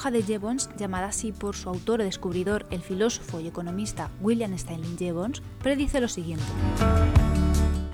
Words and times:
paradoja 0.00 0.10
de 0.10 0.22
Jevons, 0.22 0.70
llamada 0.78 1.08
así 1.08 1.30
por 1.30 1.54
su 1.54 1.68
autor 1.68 2.02
descubridor, 2.02 2.66
el 2.70 2.80
filósofo 2.80 3.38
y 3.40 3.48
economista 3.48 4.10
William 4.22 4.54
Stanley 4.54 4.96
Jevons, 4.98 5.42
predice 5.62 6.00
lo 6.00 6.08
siguiente. 6.08 6.44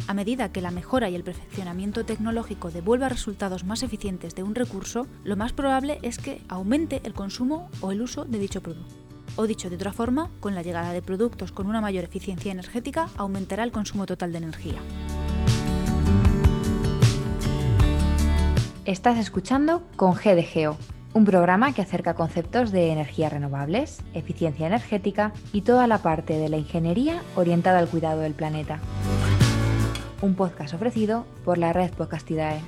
A 0.07 0.14
medida 0.14 0.53
que 0.53 0.61
la 0.61 0.71
mejora 0.71 1.11
y 1.11 1.16
el 1.16 1.25
perfeccionamiento 1.25 2.04
tecnológico 2.04 2.71
devuelva 2.71 3.08
resultados 3.08 3.64
más 3.64 3.82
eficientes 3.82 4.36
de 4.36 4.45
un 4.45 4.54
recurso, 4.54 5.08
lo 5.25 5.36
más 5.36 5.53
probable 5.53 5.98
es 6.03 6.18
que 6.18 6.43
aumente 6.48 7.00
el 7.03 7.12
consumo 7.12 7.68
o 7.81 7.90
el 7.90 8.00
uso 8.00 8.25
de 8.25 8.39
dicho 8.39 8.61
producto. 8.61 8.95
O 9.34 9.48
dicho 9.48 9.68
de 9.68 9.75
otra 9.75 9.93
forma, 9.93 10.31
con 10.39 10.54
la 10.54 10.62
llegada 10.62 10.93
de 10.93 11.03
productos 11.03 11.50
con 11.50 11.67
una 11.67 11.81
mayor 11.81 12.04
eficiencia 12.04 12.53
energética, 12.53 13.09
aumentará 13.17 13.64
el 13.64 13.73
consumo 13.73 14.07
total 14.07 14.31
de 14.31 14.39
energía. 14.39 14.79
Estás 18.84 19.18
escuchando 19.18 19.82
con 19.96 20.14
G 20.14 20.36
un 21.16 21.25
programa 21.25 21.72
que 21.72 21.80
acerca 21.80 22.12
conceptos 22.12 22.70
de 22.72 22.93
energías 22.93 23.32
renovables, 23.32 24.02
eficiencia 24.12 24.66
energética 24.66 25.32
y 25.50 25.62
toda 25.62 25.86
la 25.86 25.98
parte 25.98 26.36
de 26.39 26.50
la 26.50 26.58
ingeniería 26.58 27.22
orientada 27.36 27.79
al 27.79 27.89
cuidado 27.89 28.20
del 28.20 28.34
planeta 28.34 28.80
un 30.22 30.34
podcast 30.34 30.75
ofrecido 30.75 31.26
por 31.44 31.58
la 31.58 31.72
red 31.72 31.90
Podcastidae. 31.92 32.61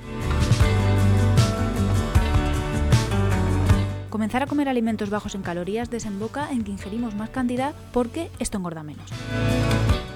Comenzar 4.11 4.43
a 4.43 4.47
comer 4.47 4.69
alimentos 4.69 5.11
bajos 5.11 5.35
en 5.35 5.43
calorías 5.43 5.91
desemboca 5.91 6.51
en 6.51 6.65
que 6.65 6.73
ingerimos 6.73 7.15
más 7.15 7.31
cantidad 7.31 7.75
porque 7.93 8.31
esto 8.39 8.59
engorda 8.59 8.83
menos. 8.83 9.11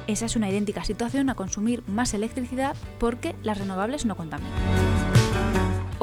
Esa 0.07 0.27
es 0.27 0.35
una 0.37 0.51
idéntica 0.51 0.85
situación 0.85 1.31
a 1.31 1.35
consumir 1.35 1.83
más 1.87 2.13
electricidad 2.15 2.75
porque 2.99 3.35
las 3.43 3.59
renovables 3.59 4.05
no 4.05 4.17
contaminan. 4.17 4.92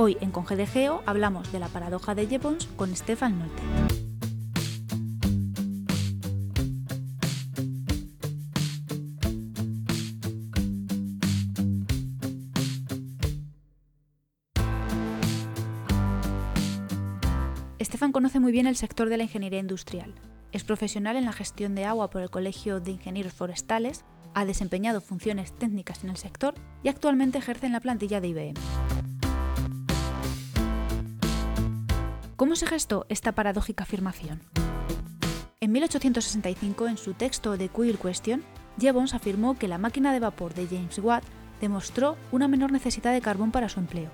Hoy 0.02 0.16
en 0.22 0.32
Conge 0.32 0.56
de 0.56 0.66
Geo 0.66 1.04
hablamos 1.06 1.52
de 1.52 1.60
la 1.60 1.68
paradoja 1.68 2.16
de 2.16 2.26
Jevons 2.26 2.70
con 2.78 2.96
Stefan 2.96 3.38
Nolte. 3.38 3.62
Stefan 17.82 18.14
conoce 18.14 18.40
muy 18.40 18.54
bien 18.54 18.68
el 18.68 18.78
sector 18.78 19.10
de 19.10 19.18
la 19.18 19.24
ingeniería 19.24 19.60
industrial. 19.60 20.16
Es 20.54 20.64
profesional 20.64 21.18
en 21.18 21.26
la 21.26 21.34
gestión 21.34 21.76
de 21.76 21.84
agua 21.84 22.10
por 22.10 22.22
el 22.22 22.30
Colegio 22.30 22.80
de 22.80 22.92
Ingenieros 22.92 23.34
Forestales, 23.34 24.06
ha 24.34 24.46
desempeñado 24.46 25.02
funciones 25.02 25.52
técnicas 25.52 26.06
en 26.06 26.12
el 26.12 26.16
sector 26.16 26.54
y 26.84 26.88
actualmente 26.88 27.40
ejerce 27.40 27.66
en 27.66 27.74
la 27.74 27.82
plantilla 27.82 28.22
de 28.22 28.30
IBM. 28.30 28.99
¿Cómo 32.40 32.56
se 32.56 32.68
gestó 32.68 33.06
esta 33.10 33.34
paradójica 33.34 33.84
afirmación? 33.84 34.40
En 35.60 35.74
1865, 35.74 36.88
en 36.88 36.96
su 36.96 37.14
texto 37.14 37.58
The 37.58 37.68
Queer 37.68 37.98
Question, 37.98 38.46
Jevons 38.80 39.14
afirmó 39.14 39.58
que 39.58 39.68
la 39.68 39.78
máquina 39.78 40.14
de 40.14 40.22
vapor 40.22 40.54
de 40.54 40.66
James 40.66 41.00
Watt 41.00 41.26
demostró 41.60 42.16
una 42.32 42.48
menor 42.48 42.72
necesidad 42.72 43.12
de 43.12 43.20
carbón 43.20 43.52
para 43.52 43.68
su 43.68 43.82
empleo. 43.82 44.10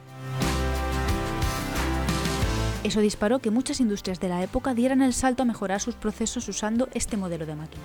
Eso 2.84 3.00
disparó 3.00 3.38
que 3.38 3.52
muchas 3.52 3.80
industrias 3.80 4.20
de 4.20 4.30
la 4.30 4.42
época 4.42 4.74
dieran 4.74 5.04
el 5.04 5.14
salto 5.14 5.44
a 5.44 5.46
mejorar 5.46 5.80
sus 5.80 5.94
procesos 5.94 6.50
usando 6.50 6.90
este 6.96 7.18
modelo 7.18 7.46
de 7.46 7.56
máquina. 7.56 7.84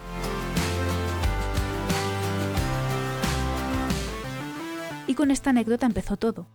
Y 5.07 5.13
con 5.13 5.31
esta 5.31 5.51
anécdota 5.51 5.85
empezó 5.85 6.17
todo. 6.17 6.47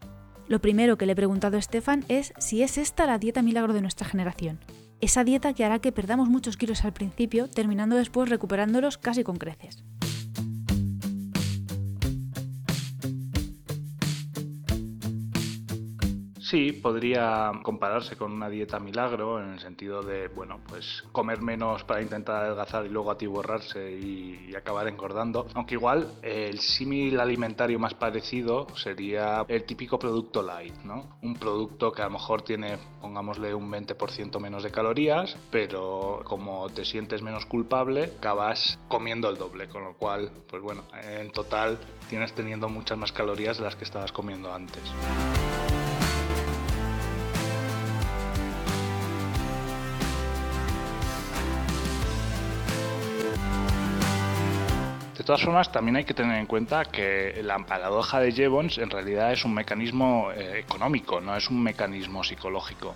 Lo 0.47 0.59
primero 0.59 0.97
que 0.97 1.07
le 1.07 1.13
he 1.13 1.16
preguntado 1.16 1.56
a 1.57 1.59
Estefan 1.59 2.06
es 2.07 2.33
si 2.38 2.61
es 2.61 2.78
esta 2.78 3.07
la 3.07 3.17
dieta 3.17 3.41
milagro 3.41 3.73
de 3.73 3.81
nuestra 3.81 4.07
generación. 4.07 4.59
Esa 5.01 5.23
dieta 5.23 5.53
que 5.53 5.66
hará 5.66 5.79
que 5.79 5.91
perdamos 5.91 6.29
muchos 6.29 6.56
kilos 6.56 6.85
al 6.85 6.94
principio, 6.94 7.50
terminando 7.50 7.95
después 7.95 8.29
recuperándolos 8.29 9.00
casi 9.00 9.23
con 9.23 9.38
creces. 9.38 9.83
Sí, 16.45 16.73
podría 16.73 17.51
compararse 17.63 18.16
con 18.17 18.31
una 18.31 18.50
dieta 18.50 18.79
milagro 18.79 19.41
en 19.41 19.53
el 19.53 19.59
sentido 19.59 20.03
de, 20.03 20.28
bueno, 20.28 20.59
pues 20.67 21.03
comer 21.11 21.41
menos 21.41 21.83
para 21.85 22.03
intentar 22.03 22.44
adelgazar 22.44 22.85
y 22.85 22.89
luego 22.89 23.09
atiborrarse 23.09 23.91
y, 23.91 24.50
y 24.51 24.56
acabar 24.56 24.88
engordando. 24.88 25.47
Aunque 25.56 25.73
igual 25.73 26.19
el 26.22 26.59
símil 26.59 27.19
alimentario 27.19 27.79
más 27.79 27.95
parecido 27.95 28.67
sería 28.75 29.44
el 29.47 29.63
típico 29.63 29.97
producto 29.97 30.44
light, 30.44 30.75
¿no? 30.83 31.17
Un 31.23 31.33
producto 31.33 31.91
que 31.91 32.03
a 32.03 32.06
lo 32.06 32.11
mejor 32.11 32.44
tiene, 32.44 32.77
pongámosle, 33.01 33.56
un 33.56 33.72
20% 33.72 34.39
menos 34.39 34.62
de 34.62 34.69
calorías, 34.69 35.35
pero 35.50 36.22
como 36.25 36.69
te 36.69 36.85
sientes 36.85 37.23
menos 37.23 37.47
culpable, 37.47 38.12
acabas 38.19 38.77
comiendo 38.88 39.29
el 39.29 39.38
doble, 39.38 39.67
con 39.67 39.83
lo 39.83 39.95
cual, 39.95 40.29
pues 40.47 40.62
bueno, 40.62 40.83
en 40.94 41.31
total 41.31 41.79
tienes 42.07 42.33
teniendo 42.33 42.69
muchas 42.69 43.00
más 43.00 43.12
calorías 43.12 43.57
de 43.57 43.63
las 43.63 43.75
que 43.75 43.83
estabas 43.85 44.12
comiendo 44.12 44.53
antes. 44.53 44.83
Todas 55.25 55.44
formas, 55.44 55.72
también 55.72 55.97
hay 55.97 56.06
que 56.06 56.13
tener 56.13 56.38
en 56.38 56.46
cuenta 56.46 56.86
que 56.86 57.41
la 57.44 57.58
paradoja 57.59 58.19
de 58.19 58.31
Jevons 58.31 58.78
en 58.78 58.90
realidad 58.90 59.34
es 59.34 59.44
un 59.44 59.53
mecanismo 59.53 60.31
eh, 60.31 60.59
económico, 60.59 61.19
no 61.19 61.36
es 61.36 61.50
un 61.50 61.62
mecanismo 61.62 62.24
psicológico. 62.24 62.96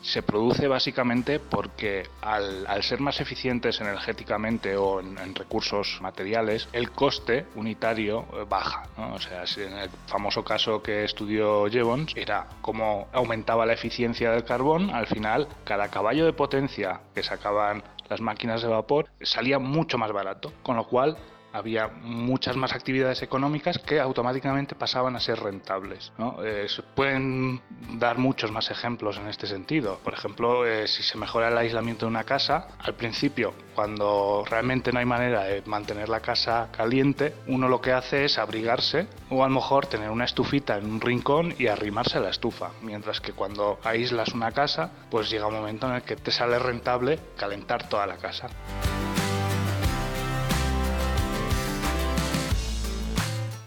Se 0.00 0.22
produce 0.22 0.68
básicamente 0.68 1.40
porque 1.40 2.04
al, 2.20 2.66
ser 2.82 3.00
más 3.00 3.20
eficientes 3.20 3.80
energéticamente 3.80 4.76
o 4.76 5.00
en, 5.00 5.34
recursos 5.34 5.98
materiales, 6.02 6.68
el 6.72 6.92
coste 6.92 7.46
unitario 7.54 8.26
eh, 8.34 8.44
baja. 8.48 8.84
O 9.12 9.18
sea, 9.18 9.44
en 9.56 9.72
el 9.78 9.90
famoso 10.06 10.44
caso 10.44 10.82
que 10.82 11.04
estudió 11.04 11.66
Jevons 11.70 12.12
era 12.16 12.46
cómo 12.60 13.08
aumentaba 13.12 13.66
la 13.66 13.72
eficiencia 13.72 14.30
del 14.30 14.44
carbón, 14.44 14.90
al 14.90 15.06
final 15.06 15.48
cada 15.64 15.88
caballo 15.88 16.26
de 16.26 16.34
potencia 16.34 17.00
que 17.14 17.22
sacaban 17.22 17.82
las 18.08 18.20
máquinas 18.20 18.62
de 18.62 18.68
vapor 18.68 19.08
salía 19.22 19.58
mucho 19.58 19.98
más 19.98 20.12
barato, 20.12 20.52
con 20.62 20.76
lo 20.76 20.86
cual 20.86 21.16
había 21.54 21.86
muchas 22.02 22.56
más 22.56 22.74
actividades 22.74 23.22
económicas 23.22 23.78
que 23.78 24.00
automáticamente 24.00 24.74
pasaban 24.74 25.14
a 25.14 25.20
ser 25.20 25.38
rentables. 25.38 26.12
Eh, 26.44 26.66
se 26.68 26.82
pueden 26.82 27.62
dar 27.92 28.18
muchos 28.18 28.50
más 28.50 28.72
ejemplos 28.72 29.18
en 29.18 29.28
este 29.28 29.46
sentido. 29.46 30.00
Por 30.02 30.14
ejemplo, 30.14 30.66
eh, 30.66 30.88
si 30.88 31.04
se 31.04 31.16
mejora 31.16 31.48
el 31.48 31.56
aislamiento 31.56 32.06
de 32.06 32.10
una 32.10 32.24
casa, 32.24 32.66
al 32.80 32.94
principio, 32.94 33.54
cuando 33.76 34.44
realmente 34.50 34.92
no 34.92 34.98
hay 34.98 35.04
manera 35.06 35.44
de 35.44 35.62
mantener 35.62 36.08
la 36.08 36.18
casa 36.18 36.70
caliente, 36.72 37.34
uno 37.46 37.68
lo 37.68 37.80
que 37.80 37.92
hace 37.92 38.24
es 38.24 38.36
abrigarse 38.38 39.06
o 39.30 39.44
a 39.44 39.48
lo 39.48 39.54
mejor 39.54 39.86
tener 39.86 40.10
una 40.10 40.24
estufita 40.24 40.76
en 40.76 40.86
un 40.86 41.00
rincón 41.00 41.54
y 41.56 41.68
arrimarse 41.68 42.18
a 42.18 42.20
la 42.20 42.30
estufa. 42.30 42.70
Mientras 42.82 43.20
que 43.20 43.32
cuando 43.32 43.78
aíslas 43.84 44.34
una 44.34 44.50
casa, 44.50 44.90
pues 45.08 45.30
llega 45.30 45.46
un 45.46 45.54
momento 45.54 45.86
en 45.88 45.94
el 45.94 46.02
que 46.02 46.16
te 46.16 46.32
sale 46.32 46.58
rentable 46.58 47.20
calentar 47.36 47.88
toda 47.88 48.08
la 48.08 48.16
casa. 48.16 48.48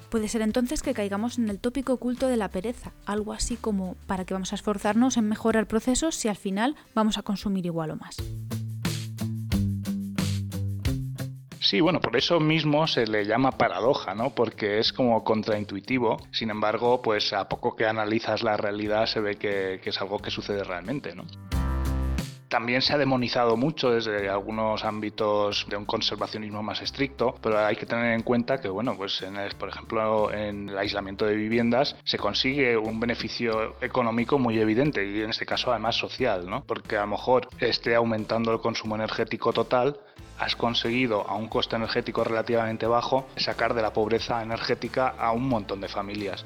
Puede 0.09 0.29
ser 0.29 0.41
entonces 0.41 0.81
que 0.81 0.93
caigamos 0.93 1.37
en 1.37 1.49
el 1.49 1.59
tópico 1.59 1.93
oculto 1.93 2.27
de 2.27 2.37
la 2.37 2.49
pereza, 2.49 2.93
algo 3.05 3.33
así 3.33 3.57
como 3.57 3.95
¿para 4.07 4.23
qué 4.23 4.33
vamos 4.33 4.53
a 4.53 4.55
esforzarnos 4.55 5.17
en 5.17 5.27
mejorar 5.27 5.67
procesos 5.67 6.15
si 6.15 6.29
al 6.29 6.37
final 6.37 6.75
vamos 6.95 7.17
a 7.17 7.23
consumir 7.23 7.65
igual 7.65 7.91
o 7.91 7.95
más? 7.97 8.15
Sí, 11.59 11.81
bueno, 11.81 11.99
por 11.99 12.15
eso 12.15 12.39
mismo 12.39 12.87
se 12.87 13.05
le 13.05 13.25
llama 13.25 13.51
paradoja, 13.51 14.15
¿no? 14.15 14.29
Porque 14.29 14.79
es 14.79 14.93
como 14.93 15.25
contraintuitivo. 15.25 16.15
Sin 16.31 16.49
embargo, 16.49 17.01
pues 17.01 17.33
a 17.33 17.49
poco 17.49 17.75
que 17.75 17.85
analizas 17.85 18.41
la 18.41 18.55
realidad 18.55 19.05
se 19.05 19.19
ve 19.19 19.35
que, 19.35 19.81
que 19.83 19.89
es 19.89 19.99
algo 19.99 20.19
que 20.19 20.31
sucede 20.31 20.63
realmente, 20.63 21.13
¿no? 21.13 21.25
También 22.47 22.81
se 22.81 22.93
ha 22.93 22.97
demonizado 22.97 23.57
mucho 23.57 23.91
desde 23.91 24.29
algunos 24.29 24.85
ámbitos 24.85 25.65
de 25.69 25.75
un 25.75 25.85
conservacionismo 25.85 26.63
más 26.63 26.81
estricto, 26.81 27.35
pero 27.41 27.59
hay 27.59 27.75
que 27.75 27.85
tener 27.85 28.13
en 28.13 28.23
cuenta 28.23 28.59
que, 28.59 28.69
bueno, 28.69 28.95
pues 28.95 29.21
en 29.21 29.37
por 29.57 29.69
ejemplo, 29.69 30.31
en 30.31 30.69
el 30.69 30.77
aislamiento 30.77 31.25
de 31.25 31.35
viviendas 31.35 31.95
se 32.03 32.17
consigue 32.17 32.77
un 32.77 32.99
beneficio 32.99 33.75
económico 33.81 34.39
muy 34.39 34.59
evidente 34.59 35.05
y 35.05 35.21
en 35.21 35.29
este 35.29 35.45
caso 35.45 35.71
además 35.71 35.95
social, 35.95 36.49
¿no? 36.49 36.63
Porque 36.65 36.97
a 36.97 37.01
lo 37.01 37.07
mejor 37.07 37.47
esté 37.59 37.95
aumentando 37.95 38.51
el 38.51 38.59
consumo 38.59 38.95
energético 38.95 39.53
total, 39.53 39.97
has 40.39 40.55
conseguido 40.55 41.27
a 41.27 41.35
un 41.35 41.47
coste 41.47 41.75
energético 41.75 42.23
relativamente 42.23 42.87
bajo 42.87 43.27
sacar 43.35 43.73
de 43.73 43.81
la 43.81 43.93
pobreza 43.93 44.41
energética 44.41 45.09
a 45.19 45.31
un 45.31 45.47
montón 45.49 45.81
de 45.81 45.87
familias. 45.87 46.45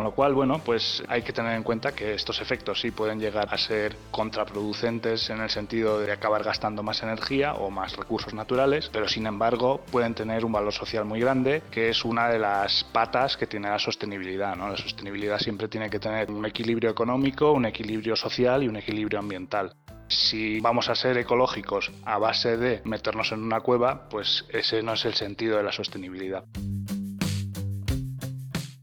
Con 0.00 0.06
lo 0.06 0.12
cual, 0.12 0.32
bueno, 0.32 0.62
pues 0.64 1.02
hay 1.08 1.20
que 1.20 1.34
tener 1.34 1.54
en 1.54 1.62
cuenta 1.62 1.92
que 1.92 2.14
estos 2.14 2.40
efectos 2.40 2.80
sí 2.80 2.90
pueden 2.90 3.20
llegar 3.20 3.48
a 3.50 3.58
ser 3.58 3.94
contraproducentes 4.10 5.28
en 5.28 5.42
el 5.42 5.50
sentido 5.50 6.00
de 6.00 6.10
acabar 6.10 6.42
gastando 6.42 6.82
más 6.82 7.02
energía 7.02 7.52
o 7.52 7.68
más 7.68 7.94
recursos 7.98 8.32
naturales, 8.32 8.88
pero 8.90 9.06
sin 9.08 9.26
embargo 9.26 9.82
pueden 9.92 10.14
tener 10.14 10.46
un 10.46 10.52
valor 10.52 10.72
social 10.72 11.04
muy 11.04 11.20
grande, 11.20 11.62
que 11.70 11.90
es 11.90 12.02
una 12.02 12.30
de 12.30 12.38
las 12.38 12.82
patas 12.84 13.36
que 13.36 13.46
tiene 13.46 13.68
la 13.68 13.78
sostenibilidad. 13.78 14.56
¿no? 14.56 14.70
La 14.70 14.78
sostenibilidad 14.78 15.38
siempre 15.38 15.68
tiene 15.68 15.90
que 15.90 15.98
tener 15.98 16.30
un 16.30 16.46
equilibrio 16.46 16.88
económico, 16.88 17.52
un 17.52 17.66
equilibrio 17.66 18.16
social 18.16 18.62
y 18.62 18.68
un 18.68 18.76
equilibrio 18.76 19.18
ambiental. 19.18 19.74
Si 20.08 20.60
vamos 20.60 20.88
a 20.88 20.94
ser 20.94 21.18
ecológicos 21.18 21.92
a 22.06 22.16
base 22.16 22.56
de 22.56 22.80
meternos 22.84 23.32
en 23.32 23.42
una 23.42 23.60
cueva, 23.60 24.08
pues 24.08 24.46
ese 24.48 24.82
no 24.82 24.94
es 24.94 25.04
el 25.04 25.12
sentido 25.12 25.58
de 25.58 25.62
la 25.62 25.72
sostenibilidad. 25.72 26.44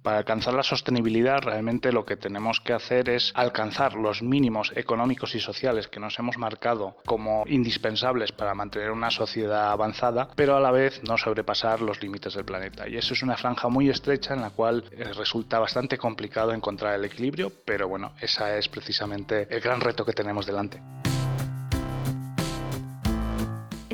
Para 0.07 0.19
alcanzar 0.19 0.53
la 0.53 0.63
sostenibilidad 0.63 1.41
realmente 1.41 1.91
lo 1.91 2.05
que 2.05 2.15
tenemos 2.15 2.61
que 2.61 2.71
hacer 2.71 3.09
es 3.09 3.33
alcanzar 3.35 3.95
los 3.95 4.21
mínimos 4.21 4.71
económicos 4.73 5.35
y 5.35 5.41
sociales 5.41 5.89
que 5.89 5.99
nos 5.99 6.17
hemos 6.17 6.37
marcado 6.37 6.95
como 7.05 7.43
indispensables 7.45 8.31
para 8.31 8.55
mantener 8.55 8.91
una 8.91 9.11
sociedad 9.11 9.69
avanzada, 9.69 10.29
pero 10.33 10.55
a 10.55 10.61
la 10.61 10.71
vez 10.71 11.01
no 11.03 11.17
sobrepasar 11.17 11.81
los 11.81 12.01
límites 12.01 12.35
del 12.35 12.45
planeta. 12.45 12.87
Y 12.87 12.95
eso 12.95 13.15
es 13.15 13.21
una 13.21 13.35
franja 13.35 13.67
muy 13.67 13.89
estrecha 13.89 14.33
en 14.33 14.43
la 14.43 14.51
cual 14.51 14.85
eh, 14.91 15.11
resulta 15.11 15.59
bastante 15.59 15.97
complicado 15.97 16.53
encontrar 16.53 16.95
el 16.95 17.03
equilibrio, 17.03 17.51
pero 17.65 17.89
bueno, 17.89 18.13
ese 18.21 18.59
es 18.59 18.69
precisamente 18.69 19.45
el 19.49 19.59
gran 19.59 19.81
reto 19.81 20.05
que 20.05 20.13
tenemos 20.13 20.45
delante. 20.45 20.79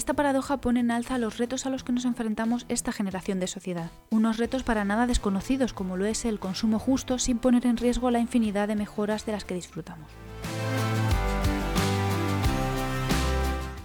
Esta 0.04 0.16
paradoja 0.16 0.58
pone 0.58 0.82
en 0.82 0.92
alza 0.92 1.18
los 1.18 1.38
retos 1.38 1.66
a 1.66 1.70
los 1.70 1.86
que 1.86 1.94
nos 1.94 2.04
enfrentamos 2.04 2.66
esta 2.68 2.92
generación 2.92 3.40
de 3.40 3.48
sociedad. 3.48 3.90
Unos 4.10 4.36
retos 4.36 4.62
para 4.62 4.84
nada 4.84 5.08
desconocidos 5.08 5.72
como 5.72 5.96
lo 5.96 6.06
es 6.06 6.26
el 6.26 6.42
consumo 6.42 6.78
justo 6.78 7.20
sin 7.20 7.38
poner 7.38 7.66
en 7.66 7.78
riesgo 7.78 8.12
la 8.12 8.20
infinidad 8.20 8.68
de 8.68 8.76
mejoras 8.76 9.26
de 9.26 9.32
las 9.32 9.46
que 9.46 9.56
disfrutamos. 9.56 10.10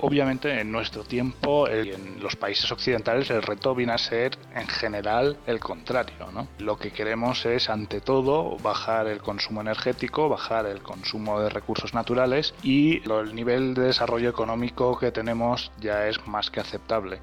Obviamente 0.00 0.60
en 0.60 0.70
nuestro 0.70 1.02
tiempo 1.02 1.68
y 1.68 1.90
en 1.90 2.20
los 2.20 2.36
países 2.36 2.70
occidentales 2.70 3.30
el 3.30 3.42
reto 3.42 3.74
viene 3.74 3.92
a 3.92 3.98
ser 3.98 4.38
en 4.54 4.66
general 4.68 5.36
el 5.46 5.60
contrario. 5.60 6.30
¿no? 6.32 6.48
Lo 6.58 6.76
que 6.76 6.92
queremos 6.92 7.44
es 7.46 7.68
ante 7.68 8.00
todo 8.00 8.56
bajar 8.58 9.06
el 9.06 9.20
consumo 9.20 9.60
energético, 9.60 10.28
bajar 10.28 10.66
el 10.66 10.82
consumo 10.82 11.40
de 11.40 11.50
recursos 11.50 11.94
naturales 11.94 12.54
y 12.62 13.02
el 13.10 13.34
nivel 13.34 13.74
de 13.74 13.82
desarrollo 13.82 14.30
económico 14.30 14.98
que 14.98 15.10
tenemos 15.10 15.72
ya 15.80 16.06
es 16.06 16.26
más 16.26 16.50
que 16.50 16.60
aceptable. 16.60 17.20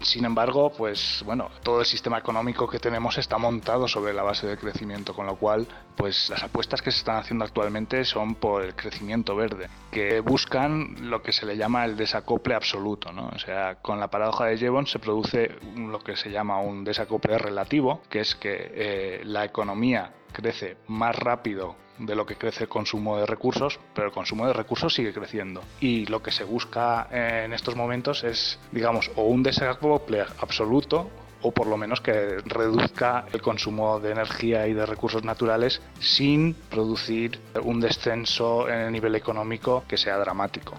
Sin 0.00 0.24
embargo, 0.24 0.70
pues 0.70 1.22
bueno, 1.26 1.50
todo 1.62 1.80
el 1.80 1.86
sistema 1.86 2.18
económico 2.18 2.68
que 2.68 2.78
tenemos 2.78 3.18
está 3.18 3.36
montado 3.38 3.88
sobre 3.88 4.12
la 4.12 4.22
base 4.22 4.46
del 4.46 4.58
crecimiento, 4.58 5.14
con 5.14 5.26
lo 5.26 5.36
cual, 5.36 5.66
pues 5.96 6.30
las 6.30 6.42
apuestas 6.42 6.80
que 6.80 6.90
se 6.90 6.98
están 6.98 7.16
haciendo 7.16 7.44
actualmente 7.44 8.04
son 8.04 8.36
por 8.36 8.64
el 8.64 8.74
crecimiento 8.74 9.34
verde, 9.34 9.68
que 9.90 10.20
buscan 10.20 11.10
lo 11.10 11.20
que 11.22 11.32
se 11.32 11.46
le 11.46 11.56
llama 11.56 11.84
el 11.84 11.96
desacople 11.96 12.54
absoluto, 12.54 13.12
¿no? 13.12 13.28
O 13.28 13.38
sea, 13.38 13.76
con 13.76 13.98
la 13.98 14.08
paradoja 14.08 14.46
de 14.46 14.56
Jevons 14.56 14.90
se 14.90 14.98
produce 14.98 15.56
lo 15.76 15.98
que 15.98 16.16
se 16.16 16.30
llama 16.30 16.60
un 16.60 16.84
desacople 16.84 17.36
relativo, 17.38 18.00
que 18.08 18.20
es 18.20 18.34
que 18.36 18.72
eh, 18.74 19.22
la 19.24 19.44
economía 19.44 20.12
crece 20.32 20.76
más 20.86 21.16
rápido 21.16 21.76
de 21.98 22.14
lo 22.14 22.26
que 22.26 22.36
crece 22.36 22.64
el 22.64 22.68
consumo 22.68 23.16
de 23.18 23.26
recursos, 23.26 23.78
pero 23.94 24.08
el 24.08 24.12
consumo 24.12 24.46
de 24.46 24.52
recursos 24.52 24.94
sigue 24.94 25.12
creciendo. 25.12 25.62
Y 25.80 26.06
lo 26.06 26.22
que 26.22 26.30
se 26.30 26.44
busca 26.44 27.08
en 27.10 27.52
estos 27.52 27.76
momentos 27.76 28.24
es, 28.24 28.58
digamos, 28.72 29.10
o 29.16 29.22
un 29.22 29.42
desacople 29.42 30.24
absoluto 30.40 31.10
o 31.42 31.52
por 31.52 31.66
lo 31.66 31.76
menos 31.76 32.00
que 32.00 32.38
reduzca 32.44 33.26
el 33.32 33.40
consumo 33.40 34.00
de 34.00 34.10
energía 34.10 34.66
y 34.66 34.74
de 34.74 34.86
recursos 34.86 35.22
naturales 35.22 35.80
sin 36.00 36.54
producir 36.54 37.38
un 37.62 37.80
descenso 37.80 38.68
en 38.68 38.80
el 38.80 38.92
nivel 38.92 39.14
económico 39.14 39.84
que 39.86 39.96
sea 39.96 40.18
dramático. 40.18 40.74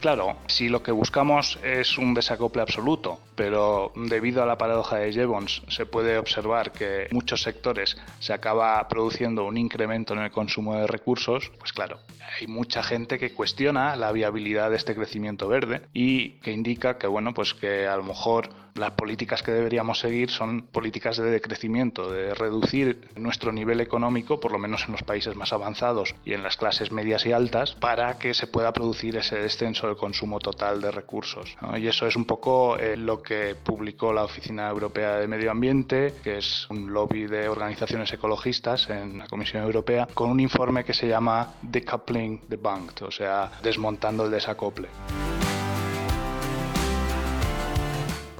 Claro, 0.00 0.36
si 0.46 0.68
lo 0.68 0.82
que 0.82 0.92
buscamos 0.92 1.58
es 1.62 1.98
un 1.98 2.14
desacople 2.14 2.62
absoluto, 2.62 3.20
pero 3.34 3.92
debido 3.94 4.42
a 4.42 4.46
la 4.46 4.58
paradoja 4.58 4.96
de 4.96 5.12
Jevons 5.12 5.62
se 5.68 5.86
puede 5.86 6.18
observar 6.18 6.72
que 6.72 7.02
en 7.02 7.08
muchos 7.12 7.42
sectores 7.42 7.96
se 8.18 8.32
acaba 8.32 8.86
produciendo 8.88 9.44
un 9.44 9.56
incremento 9.56 10.14
en 10.14 10.20
el 10.20 10.30
consumo 10.30 10.76
de 10.76 10.86
recursos, 10.86 11.52
pues 11.58 11.72
claro, 11.72 12.00
hay 12.40 12.46
mucha 12.46 12.82
gente 12.82 13.18
que 13.18 13.32
cuestiona 13.32 13.96
la 13.96 14.12
viabilidad 14.12 14.70
de 14.70 14.76
este 14.76 14.94
crecimiento 14.94 15.48
verde 15.48 15.82
y 15.92 16.40
que 16.40 16.52
indica 16.52 16.98
que 16.98 17.06
bueno, 17.06 17.34
pues 17.34 17.54
que 17.54 17.86
a 17.86 17.96
lo 17.96 18.02
mejor 18.02 18.50
las 18.74 18.92
políticas 18.92 19.42
que 19.42 19.52
deberíamos 19.52 20.00
seguir 20.00 20.30
son 20.30 20.62
políticas 20.62 21.16
de 21.16 21.30
decrecimiento, 21.30 22.10
de 22.10 22.34
reducir 22.34 23.08
nuestro 23.16 23.52
nivel 23.52 23.80
económico, 23.80 24.40
por 24.40 24.52
lo 24.52 24.58
menos 24.58 24.84
en 24.86 24.92
los 24.92 25.02
países 25.02 25.36
más 25.36 25.52
avanzados 25.52 26.14
y 26.24 26.32
en 26.32 26.42
las 26.42 26.56
clases 26.56 26.92
medias 26.92 27.26
y 27.26 27.32
altas, 27.32 27.74
para 27.74 28.18
que 28.18 28.34
se 28.34 28.46
pueda 28.46 28.72
producir 28.72 29.16
ese 29.16 29.36
descenso 29.36 29.86
del 29.86 29.96
consumo 29.96 30.38
total 30.38 30.80
de 30.80 30.90
recursos. 30.90 31.56
Y 31.76 31.86
eso 31.86 32.06
es 32.06 32.16
un 32.16 32.24
poco 32.24 32.76
eh, 32.78 32.96
lo 32.96 33.22
que 33.22 33.54
publicó 33.54 34.12
la 34.12 34.24
Oficina 34.24 34.68
Europea 34.68 35.16
de 35.16 35.26
Medio 35.26 35.50
Ambiente, 35.50 36.14
que 36.22 36.38
es 36.38 36.68
un 36.70 36.92
lobby 36.92 37.26
de 37.26 37.48
organizaciones 37.48 38.12
ecologistas 38.12 38.88
en 38.90 39.18
la 39.18 39.26
Comisión 39.26 39.62
Europea, 39.62 40.08
con 40.12 40.30
un 40.30 40.40
informe 40.40 40.84
que 40.84 40.94
se 40.94 41.08
llama 41.08 41.54
Decoupling 41.62 42.48
the 42.48 42.56
Bank, 42.56 43.02
o 43.02 43.10
sea, 43.10 43.50
desmontando 43.62 44.24
el 44.24 44.30
desacople. 44.30 44.88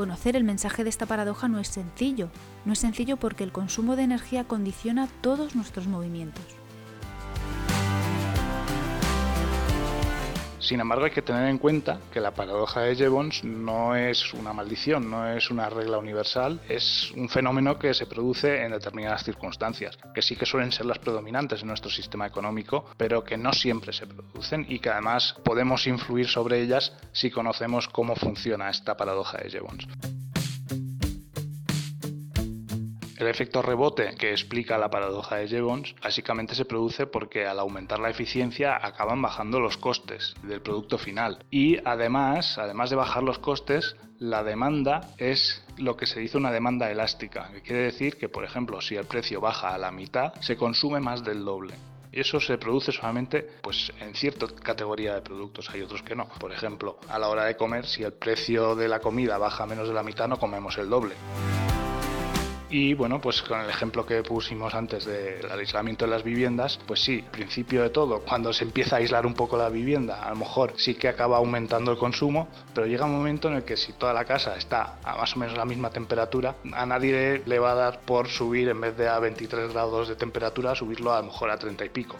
Conocer 0.00 0.35
el 0.35 0.44
mensaje 0.44 0.82
de 0.82 0.88
esta 0.88 1.05
paradoja 1.05 1.47
no 1.47 1.58
es 1.58 1.69
sencillo. 1.69 2.31
No 2.64 2.73
es 2.73 2.79
sencillo 2.79 3.19
porque 3.19 3.44
el 3.44 3.52
consumo 3.52 3.97
de 3.97 4.05
energía 4.05 4.44
condiciona 4.44 5.08
todos 5.20 5.55
nuestros 5.55 5.88
movimientos. 5.88 6.60
Sin 10.61 10.79
embargo, 10.79 11.07
hay 11.07 11.11
que 11.11 11.23
tener 11.23 11.49
en 11.49 11.59
cuenta 11.59 11.99
que 12.12 12.21
la 12.21 12.33
paradoja 12.33 12.83
de 12.83 12.95
Jevons 12.95 13.43
no 13.45 13.97
es 13.97 14.35
una 14.35 14.53
maldición, 14.53 15.11
no 15.11 15.27
es 15.27 15.51
una 15.51 15.71
regla 15.71 15.99
universal, 15.99 16.61
es 16.69 17.11
un 17.17 17.29
fenómeno 17.29 17.79
que 17.79 17.95
se 17.95 18.07
produce 18.07 18.62
en 18.62 18.73
determinadas 18.73 19.25
circunstancias, 19.25 19.99
que 20.15 20.23
sí 20.23 20.37
que 20.37 20.47
suelen 20.47 20.71
ser 20.71 20.87
las 20.87 20.99
predominantes 20.99 21.62
en 21.62 21.69
nuestro 21.69 21.91
sistema 21.91 22.27
económico, 22.27 22.85
pero 22.99 23.25
que 23.25 23.39
no 23.39 23.53
siempre 23.53 23.93
se 23.93 24.07
producen 24.07 24.67
y 24.69 24.79
que 24.79 24.91
además 24.91 25.35
podemos 25.43 25.87
influir 25.87 26.29
sobre 26.29 26.61
ellas 26.61 26.93
si 27.12 27.31
conocemos 27.31 27.89
cómo 27.89 28.15
funciona 28.15 28.69
esta 28.69 28.97
paradoja 28.97 29.39
de 29.39 29.51
Jevons. 29.51 29.87
El 33.21 33.29
efecto 33.29 33.61
rebote 33.61 34.15
que 34.19 34.31
explica 34.31 34.79
la 34.79 34.89
paradoja 34.89 35.37
de 35.37 35.47
Jevons 35.47 35.95
básicamente 36.03 36.55
se 36.55 36.65
produce 36.65 37.07
porque 37.07 37.47
al 37.47 37.59
aumentar 37.59 37.99
la 37.99 38.09
eficiencia 38.09 38.75
acaban 38.81 39.21
bajando 39.21 39.61
los 39.61 39.77
costes 39.77 40.33
del 40.43 40.62
producto 40.62 40.97
final 40.97 41.45
y 41.50 41.77
además, 41.87 42.57
además 42.57 42.89
de 42.89 42.97
bajar 42.97 43.23
los 43.23 43.39
costes, 43.39 43.95
la 44.19 44.43
demanda 44.43 45.03
es 45.19 45.62
lo 45.77 45.99
que 45.99 46.07
se 46.07 46.19
dice 46.19 46.39
una 46.39 46.50
demanda 46.50 46.91
elástica, 46.91 47.50
que 47.53 47.61
quiere 47.61 47.83
decir 47.83 48.17
que, 48.17 48.31
por 48.31 48.43
ejemplo, 48.43 48.81
si 48.81 48.97
el 48.97 49.05
precio 49.05 49.39
baja 49.39 49.75
a 49.75 49.79
la 49.79 49.91
mitad, 49.91 50.33
se 50.41 50.57
consume 50.57 51.00
más 51.00 51.23
del 51.23 51.45
doble. 51.45 51.75
Y 52.12 52.21
eso 52.21 52.41
se 52.41 52.57
produce 52.57 52.91
solamente 52.91 53.47
pues, 53.61 53.93
en 54.00 54.15
cierta 54.15 54.47
categoría 54.47 55.15
de 55.15 55.21
productos, 55.21 55.69
hay 55.69 55.83
otros 55.83 56.03
que 56.03 56.17
no. 56.17 56.27
Por 56.39 56.53
ejemplo, 56.53 56.99
a 57.07 57.19
la 57.19 57.29
hora 57.29 57.45
de 57.45 57.55
comer, 57.55 57.85
si 57.85 58.03
el 58.03 58.15
precio 58.15 58.75
de 58.75 58.89
la 58.89 59.00
comida 59.00 59.37
baja 59.37 59.67
menos 59.67 59.89
de 59.89 59.95
la 59.95 60.03
mitad, 60.03 60.27
no 60.27 60.39
comemos 60.39 60.79
el 60.79 60.89
doble. 60.89 61.17
Y 62.71 62.95
bueno, 62.95 63.21
pues 63.21 63.43
con 63.43 63.61
el 63.61 63.69
ejemplo 63.69 64.07
que 64.07 64.23
pusimos 64.23 64.75
antes 64.75 65.05
del 65.05 65.50
aislamiento 65.50 66.05
de 66.05 66.12
las 66.12 66.23
viviendas, 66.23 66.79
pues 66.87 67.03
sí, 67.03 67.25
principio 67.29 67.83
de 67.83 67.91
todo, 67.91 68.21
cuando 68.21 68.53
se 68.53 68.62
empieza 68.62 68.95
a 68.95 68.99
aislar 69.00 69.27
un 69.27 69.35
poco 69.35 69.57
la 69.57 69.69
vivienda, 69.69 70.23
a 70.23 70.31
lo 70.31 70.37
mejor 70.37 70.75
sí 70.77 70.95
que 70.95 71.09
acaba 71.09 71.39
aumentando 71.39 71.91
el 71.91 71.99
consumo, 71.99 72.47
pero 72.73 72.87
llega 72.87 73.07
un 73.07 73.12
momento 73.12 73.49
en 73.49 73.55
el 73.55 73.65
que 73.65 73.77
si 73.77 73.93
toda 73.95 74.12
la 74.12 74.25
casa 74.25 74.57
está 74.57 75.00
a 75.03 75.17
más 75.17 75.35
o 75.35 75.41
menos 75.41 75.57
la 75.57 75.65
misma 75.65 75.91
temperatura, 75.91 76.55
a 76.73 76.87
nadie 76.87 77.43
le 77.45 77.59
va 77.59 77.73
a 77.73 77.75
dar 77.75 78.00
por 78.03 78.29
subir 78.29 78.69
en 78.69 78.81
vez 78.81 78.97
de 78.97 79.09
a 79.09 79.19
23 79.19 79.73
grados 79.73 80.09
de 80.09 80.15
temperatura, 80.15 80.77
subirlo 80.77 81.12
a 81.12 81.19
lo 81.19 81.27
mejor 81.27 81.50
a 81.50 81.59
30 81.59 81.85
y 81.85 81.89
pico. 81.89 82.17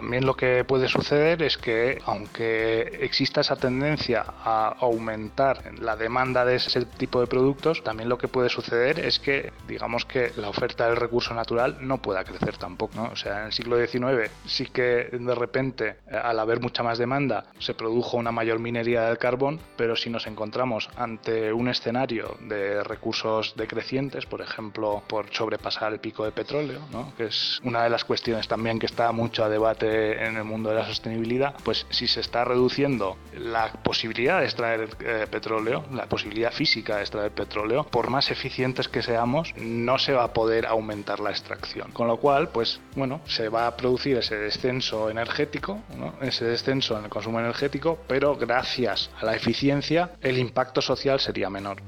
También 0.00 0.24
lo 0.24 0.34
que 0.34 0.64
puede 0.64 0.88
suceder 0.88 1.42
es 1.42 1.58
que, 1.58 2.00
aunque 2.06 3.00
exista 3.02 3.42
esa 3.42 3.56
tendencia 3.56 4.24
a 4.26 4.74
aumentar 4.80 5.74
la 5.78 5.94
demanda 5.94 6.46
de 6.46 6.56
ese 6.56 6.86
tipo 6.86 7.20
de 7.20 7.26
productos, 7.26 7.84
también 7.84 8.08
lo 8.08 8.16
que 8.16 8.26
puede 8.26 8.48
suceder 8.48 8.98
es 8.98 9.18
que, 9.18 9.52
digamos 9.68 10.06
que 10.06 10.32
la 10.36 10.48
oferta 10.48 10.86
del 10.86 10.96
recurso 10.96 11.34
natural 11.34 11.76
no 11.82 12.00
pueda 12.00 12.24
crecer 12.24 12.56
tampoco. 12.56 13.10
O 13.12 13.14
sea, 13.14 13.40
en 13.40 13.46
el 13.48 13.52
siglo 13.52 13.76
XIX 13.76 14.30
sí 14.46 14.64
que 14.68 15.10
de 15.12 15.34
repente, 15.34 15.96
al 16.10 16.40
haber 16.40 16.60
mucha 16.60 16.82
más 16.82 16.96
demanda, 16.96 17.44
se 17.58 17.74
produjo 17.74 18.16
una 18.16 18.32
mayor 18.32 18.58
minería 18.58 19.02
del 19.02 19.18
carbón, 19.18 19.60
pero 19.76 19.96
si 19.96 20.08
nos 20.08 20.26
encontramos 20.26 20.88
ante 20.96 21.52
un 21.52 21.68
escenario 21.68 22.38
de 22.48 22.82
recursos 22.84 23.52
decrecientes, 23.54 24.24
por 24.24 24.40
ejemplo, 24.40 25.02
por 25.06 25.26
sobrepasar 25.34 25.92
el 25.92 26.00
pico 26.00 26.24
de 26.24 26.32
petróleo, 26.32 26.80
que 27.18 27.26
es 27.26 27.60
una 27.64 27.82
de 27.82 27.90
las 27.90 28.06
cuestiones 28.06 28.48
también 28.48 28.78
que 28.78 28.86
está 28.86 29.12
mucho 29.12 29.44
a 29.44 29.50
debate 29.50 29.89
en 29.90 30.36
el 30.36 30.44
mundo 30.44 30.70
de 30.70 30.76
la 30.76 30.86
sostenibilidad, 30.86 31.54
pues 31.64 31.86
si 31.90 32.06
se 32.06 32.20
está 32.20 32.44
reduciendo 32.44 33.16
la 33.36 33.72
posibilidad 33.72 34.40
de 34.40 34.44
extraer 34.46 34.88
eh, 35.00 35.26
petróleo, 35.30 35.84
la 35.92 36.06
posibilidad 36.06 36.52
física 36.52 36.96
de 36.96 37.02
extraer 37.02 37.32
petróleo, 37.32 37.84
por 37.84 38.10
más 38.10 38.30
eficientes 38.30 38.88
que 38.88 39.02
seamos, 39.02 39.52
no 39.56 39.98
se 39.98 40.12
va 40.12 40.24
a 40.24 40.32
poder 40.32 40.66
aumentar 40.66 41.20
la 41.20 41.30
extracción. 41.30 41.90
Con 41.92 42.08
lo 42.08 42.18
cual, 42.18 42.48
pues 42.48 42.80
bueno, 42.94 43.20
se 43.26 43.48
va 43.48 43.66
a 43.66 43.76
producir 43.76 44.16
ese 44.16 44.36
descenso 44.36 45.10
energético, 45.10 45.80
ese 46.20 46.44
descenso 46.44 46.98
en 46.98 47.04
el 47.04 47.10
consumo 47.10 47.40
energético, 47.40 47.98
pero 48.06 48.36
gracias 48.36 49.10
a 49.20 49.24
la 49.24 49.34
eficiencia 49.34 50.12
el 50.20 50.38
impacto 50.38 50.80
social 50.80 51.20
sería 51.20 51.50
menor. 51.50 51.82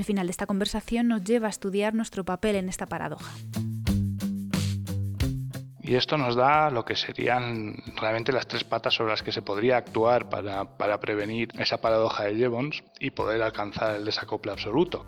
El 0.00 0.06
final 0.06 0.28
de 0.28 0.30
esta 0.30 0.46
conversación 0.46 1.08
nos 1.08 1.22
lleva 1.24 1.48
a 1.48 1.50
estudiar 1.50 1.92
nuestro 1.92 2.24
papel 2.24 2.56
en 2.56 2.70
esta 2.70 2.86
paradoja. 2.86 3.32
Y 5.82 5.94
esto 5.94 6.16
nos 6.16 6.36
da 6.36 6.70
lo 6.70 6.86
que 6.86 6.96
serían 6.96 7.74
realmente 8.00 8.32
las 8.32 8.48
tres 8.48 8.64
patas 8.64 8.94
sobre 8.94 9.10
las 9.10 9.22
que 9.22 9.30
se 9.30 9.42
podría 9.42 9.76
actuar 9.76 10.30
para, 10.30 10.78
para 10.78 10.98
prevenir 11.00 11.50
esa 11.58 11.82
paradoja 11.82 12.24
de 12.24 12.36
Jevons 12.36 12.82
y 12.98 13.10
poder 13.10 13.42
alcanzar 13.42 13.96
el 13.96 14.06
desacople 14.06 14.52
absoluto. 14.52 15.04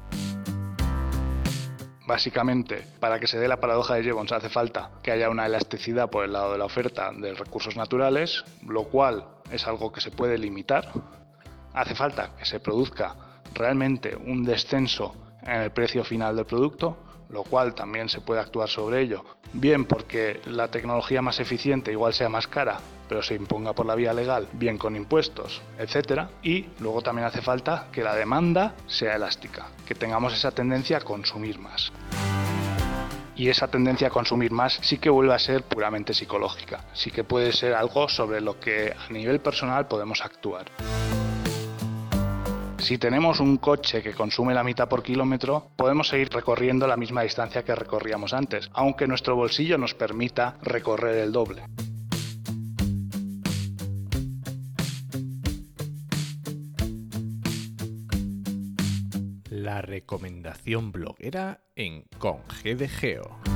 Básicamente, 2.06 2.84
para 3.00 3.18
que 3.18 3.26
se 3.26 3.38
dé 3.38 3.49
la 3.49 3.61
paradoja 3.61 3.94
de 3.94 4.02
Jevons 4.02 4.32
hace 4.32 4.50
falta 4.50 4.90
que 5.02 5.11
haya 5.11 5.30
una 5.30 5.46
elasticidad 5.46 6.11
por 6.11 6.26
el 6.26 6.34
lado 6.34 6.52
de 6.52 6.58
la 6.58 6.66
oferta 6.66 7.12
de 7.12 7.32
recursos 7.32 7.78
naturales, 7.78 8.44
lo 8.61 8.84
cual 8.84 9.25
es 9.50 9.66
algo 9.66 9.90
que 9.90 10.02
se 10.02 10.11
puede 10.11 10.37
limitar. 10.37 10.92
Hace 11.72 11.94
falta 11.94 12.37
que 12.37 12.44
se 12.44 12.61
produzca 12.61 13.31
realmente 13.54 14.16
un 14.16 14.44
descenso 14.44 15.14
en 15.42 15.62
el 15.62 15.71
precio 15.71 16.04
final 16.04 16.37
del 16.37 16.47
producto, 16.47 16.97
lo 17.32 17.42
cual 17.44 17.75
también 17.75 18.09
se 18.09 18.21
puede 18.21 18.40
actuar 18.40 18.68
sobre 18.68 19.00
ello, 19.00 19.25
bien 19.52 19.87
porque 19.87 20.40
la 20.47 20.68
tecnología 20.68 21.23
más 21.23 21.40
eficiente 21.40 21.90
igual 21.90 22.12
sea 22.12 22.28
más 22.28 22.47
cara, 22.47 22.78
pero 23.09 23.23
se 23.23 23.35
imponga 23.35 23.73
por 23.73 23.87
la 23.87 23.94
vía 23.94 24.12
legal, 24.12 24.49
bien 24.52 24.78
con 24.78 24.94
impuestos, 24.97 25.62
etc. 25.78 26.28
Y 26.42 26.66
luego 26.80 27.02
también 27.02 27.26
hace 27.26 27.42
falta 27.42 27.88
que 27.90 28.02
la 28.02 28.14
demanda 28.14 28.75
sea 28.87 29.16
elástica, 29.16 29.68
que 29.87 29.94
tengamos 29.94 30.35
esa 30.35 30.50
tendencia 30.50 30.99
a 30.99 31.00
consumir 31.00 31.59
más. 31.59 31.92
Y 33.35 33.49
esa 33.49 33.66
tendencia 33.66 34.09
a 34.09 34.11
consumir 34.11 34.52
más 34.52 34.78
sí 34.82 34.99
que 34.99 35.11
vuelve 35.11 35.35
a 35.35 35.38
ser 35.38 35.62
puramente 35.62 36.12
psicológica, 36.12 36.85
sí 36.92 37.11
que 37.11 37.25
puede 37.25 37.52
ser 37.52 37.75
algo 37.75 38.09
sobre 38.09 38.40
lo 38.40 38.61
que 38.61 38.92
a 38.92 39.11
nivel 39.11 39.40
personal 39.40 39.88
podemos 39.88 40.23
actuar. 40.23 40.66
Si 42.82 42.98
tenemos 42.98 43.38
un 43.38 43.58
coche 43.58 44.02
que 44.02 44.12
consume 44.12 44.54
la 44.54 44.64
mitad 44.64 44.88
por 44.88 45.04
kilómetro, 45.04 45.70
podemos 45.76 46.08
seguir 46.08 46.30
recorriendo 46.30 46.88
la 46.88 46.96
misma 46.96 47.22
distancia 47.22 47.64
que 47.64 47.76
recorríamos 47.76 48.34
antes, 48.34 48.68
aunque 48.74 49.06
nuestro 49.06 49.36
bolsillo 49.36 49.78
nos 49.78 49.94
permita 49.94 50.58
recorrer 50.62 51.18
el 51.18 51.30
doble. 51.30 51.62
La 59.48 59.80
recomendación 59.80 60.90
bloguera 60.90 61.60
en 61.76 62.02
Con 62.18 62.40
Geo. 62.50 63.51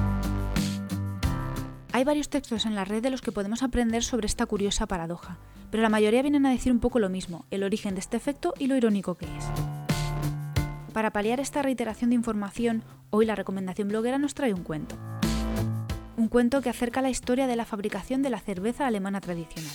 Hay 1.97 2.05
varios 2.05 2.29
textos 2.29 2.67
en 2.67 2.75
la 2.75 2.85
red 2.85 3.03
de 3.03 3.09
los 3.09 3.23
que 3.23 3.33
podemos 3.33 3.62
aprender 3.62 4.05
sobre 4.05 4.26
esta 4.26 4.45
curiosa 4.45 4.85
paradoja 4.85 5.38
pero 5.71 5.83
la 5.83 5.88
mayoría 5.88 6.21
vienen 6.21 6.45
a 6.45 6.50
decir 6.50 6.71
un 6.71 6.79
poco 6.79 6.99
lo 6.99 7.09
mismo, 7.09 7.47
el 7.50 7.62
origen 7.62 7.95
de 7.95 8.00
este 8.00 8.19
efecto 8.19 8.53
y 8.59 8.67
lo 8.67 8.76
irónico 8.76 9.15
que 9.15 9.25
es. 9.25 9.45
Para 10.93 11.11
paliar 11.11 11.41
esta 11.41 11.62
reiteración 11.62 12.11
de 12.11 12.17
información, 12.17 12.85
hoy 13.09 13.25
la 13.25 13.35
recomendación 13.35 13.88
bloguera 13.88 14.19
nos 14.19 14.35
trae 14.35 14.53
un 14.53 14.62
cuento. 14.62 14.95
Un 16.19 16.29
cuento 16.29 16.61
que 16.61 16.69
acerca 16.69 17.00
la 17.00 17.09
historia 17.09 17.47
de 17.47 17.57
la 17.57 17.65
fabricación 17.65 18.23
de 18.23 18.29
la 18.29 18.41
cerveza 18.41 18.87
alemana 18.87 19.23
tradicional. 19.23 19.73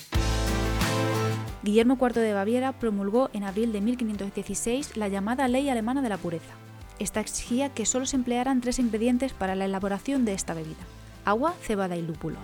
Guillermo 1.63 1.97
IV 1.99 2.19
de 2.19 2.33
Baviera 2.33 2.71
promulgó 2.73 3.31
en 3.33 3.45
abril 3.45 3.71
de 3.71 3.81
1516 3.81 4.95
la 4.95 5.07
llamada 5.07 5.47
Ley 5.47 5.69
Alemana 5.69 6.03
de 6.03 6.09
la 6.09 6.17
Pureza. 6.17 6.53
Esta 6.99 7.19
exigía 7.19 7.69
que 7.69 7.87
solo 7.87 8.05
se 8.05 8.15
emplearan 8.15 8.61
tres 8.61 8.77
ingredientes 8.77 9.33
para 9.33 9.55
la 9.55 9.65
elaboración 9.65 10.23
de 10.23 10.33
esta 10.33 10.53
bebida, 10.53 10.85
agua, 11.25 11.53
cebada 11.61 11.95
y 11.95 12.01
lúpulo. 12.01 12.37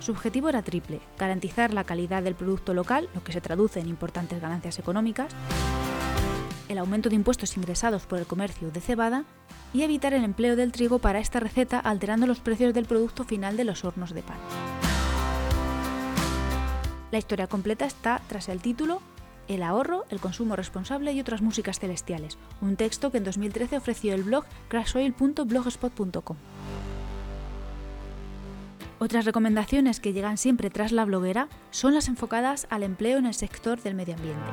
Su 0.00 0.12
objetivo 0.12 0.50
era 0.50 0.62
triple, 0.62 1.00
garantizar 1.18 1.72
la 1.72 1.84
calidad 1.84 2.22
del 2.22 2.34
producto 2.34 2.74
local, 2.74 3.08
lo 3.14 3.24
que 3.24 3.32
se 3.32 3.40
traduce 3.40 3.80
en 3.80 3.88
importantes 3.88 4.40
ganancias 4.40 4.78
económicas, 4.78 5.32
el 6.68 6.78
aumento 6.78 7.08
de 7.08 7.14
impuestos 7.14 7.56
ingresados 7.56 8.04
por 8.06 8.18
el 8.18 8.26
comercio 8.26 8.70
de 8.70 8.80
cebada 8.80 9.24
y 9.72 9.82
evitar 9.82 10.12
el 10.12 10.24
empleo 10.24 10.56
del 10.56 10.72
trigo 10.72 10.98
para 10.98 11.20
esta 11.20 11.40
receta 11.40 11.78
alterando 11.78 12.26
los 12.26 12.40
precios 12.40 12.74
del 12.74 12.84
producto 12.84 13.24
final 13.24 13.56
de 13.56 13.64
los 13.64 13.84
hornos 13.84 14.12
de 14.12 14.22
pan. 14.22 14.36
La 17.10 17.18
historia 17.18 17.46
completa 17.46 17.86
está 17.86 18.20
tras 18.28 18.48
el 18.48 18.60
título 18.60 19.00
El 19.48 19.62
ahorro, 19.62 20.04
el 20.10 20.20
consumo 20.20 20.56
responsable 20.56 21.12
y 21.12 21.20
otras 21.20 21.42
músicas 21.42 21.78
celestiales, 21.78 22.38
un 22.60 22.76
texto 22.76 23.10
que 23.10 23.18
en 23.18 23.24
2013 23.24 23.76
ofreció 23.76 24.14
el 24.14 24.24
blog 24.24 24.44
crashoil.blogspot.com. 24.68 26.36
Otras 28.98 29.24
recomendaciones 29.24 30.00
que 30.00 30.12
llegan 30.12 30.38
siempre 30.38 30.70
tras 30.70 30.92
la 30.92 31.04
bloguera 31.04 31.48
son 31.70 31.94
las 31.94 32.08
enfocadas 32.08 32.66
al 32.70 32.82
empleo 32.82 33.18
en 33.18 33.26
el 33.26 33.34
sector 33.34 33.82
del 33.82 33.94
medio 33.94 34.14
ambiente. 34.14 34.50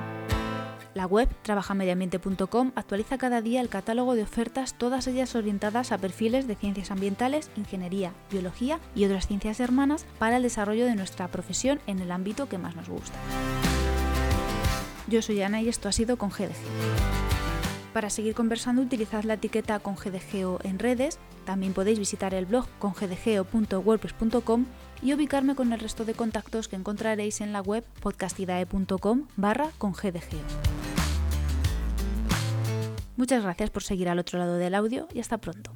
La 0.93 1.05
web 1.05 1.29
trabajamediambiente.com 1.43 2.73
actualiza 2.75 3.17
cada 3.17 3.41
día 3.41 3.61
el 3.61 3.69
catálogo 3.69 4.15
de 4.15 4.23
ofertas, 4.23 4.73
todas 4.73 5.07
ellas 5.07 5.35
orientadas 5.35 5.93
a 5.93 5.97
perfiles 5.97 6.47
de 6.47 6.55
ciencias 6.55 6.91
ambientales, 6.91 7.49
ingeniería, 7.55 8.11
biología 8.29 8.79
y 8.93 9.05
otras 9.05 9.27
ciencias 9.27 9.61
hermanas 9.61 10.05
para 10.19 10.37
el 10.37 10.43
desarrollo 10.43 10.85
de 10.85 10.95
nuestra 10.95 11.29
profesión 11.29 11.79
en 11.87 11.99
el 11.99 12.11
ámbito 12.11 12.49
que 12.49 12.57
más 12.57 12.75
nos 12.75 12.89
gusta. 12.89 13.17
Yo 15.07 15.21
soy 15.21 15.41
Ana 15.41 15.61
y 15.61 15.69
esto 15.69 15.87
ha 15.87 15.93
sido 15.93 16.17
con 16.17 16.29
GDG. 16.29 17.40
Para 17.93 18.09
seguir 18.09 18.33
conversando 18.35 18.81
utilizad 18.81 19.23
la 19.23 19.33
etiqueta 19.33 19.79
con 19.79 19.95
GDGO 19.95 20.59
en 20.63 20.79
redes, 20.79 21.19
también 21.45 21.73
podéis 21.73 21.99
visitar 21.99 22.33
el 22.33 22.45
blog 22.45 22.67
congdgeo.wordpress.com 22.79 24.65
y 25.01 25.13
ubicarme 25.13 25.55
con 25.55 25.73
el 25.73 25.79
resto 25.79 26.05
de 26.05 26.13
contactos 26.13 26.67
que 26.67 26.77
encontraréis 26.77 27.41
en 27.41 27.51
la 27.51 27.61
web 27.61 27.83
podcastidae.com 28.01 29.27
barra 29.35 29.71
congdgeo. 29.77 30.39
Muchas 33.17 33.43
gracias 33.43 33.69
por 33.69 33.83
seguir 33.83 34.07
al 34.09 34.19
otro 34.19 34.39
lado 34.39 34.55
del 34.55 34.73
audio 34.73 35.07
y 35.13 35.19
hasta 35.19 35.37
pronto. 35.37 35.71